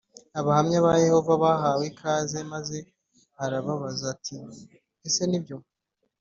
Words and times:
Abahamya 0.39 0.77
ba 0.85 0.93
Yehova 1.03 1.33
bahawe 1.43 1.83
ikaze 1.91 2.39
maze 2.53 2.77
arababaza 3.43 4.05
ati 4.13 4.35
ese 5.07 5.23
nibyo 5.27 5.55